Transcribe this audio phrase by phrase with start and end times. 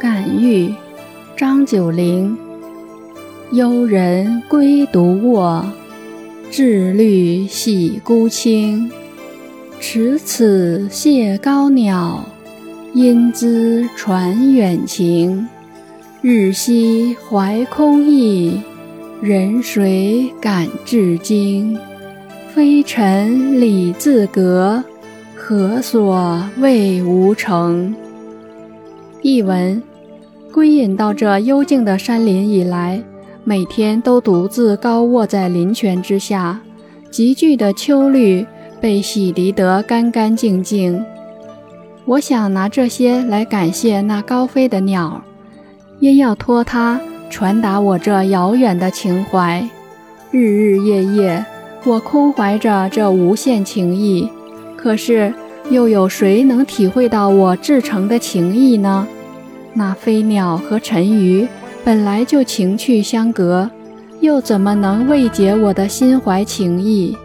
[0.00, 0.74] 感遇，
[1.36, 2.34] 张九龄。
[3.52, 5.62] 幽人归独卧，
[6.50, 8.90] 至虑洗孤清。
[9.78, 12.24] 持此谢高鸟，
[12.94, 15.46] 因兹传远情。
[16.22, 18.62] 日夕怀空意，
[19.20, 21.78] 人谁感至今？
[22.54, 24.82] 非尘礼自隔，
[25.36, 27.94] 何所谓无成？
[29.22, 29.82] 译文：
[30.52, 33.02] 归隐到这幽静的山林以来，
[33.44, 36.60] 每天都独自高卧在林泉之下，
[37.10, 38.46] 集聚的秋绿
[38.80, 41.04] 被洗涤得干干净净。
[42.04, 45.22] 我想拿这些来感谢那高飞的鸟，
[46.00, 49.68] 因要托它传达我这遥远的情怀。
[50.30, 51.44] 日日夜夜。
[51.84, 54.28] 我空怀着这无限情意，
[54.76, 55.32] 可是
[55.70, 59.08] 又有谁能体会到我至诚的情意呢？
[59.72, 61.46] 那飞鸟和沉鱼
[61.84, 63.70] 本来就情趣相隔，
[64.20, 67.16] 又怎么能慰解我的心怀情意？